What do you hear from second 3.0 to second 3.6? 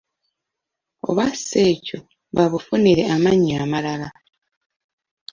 amannya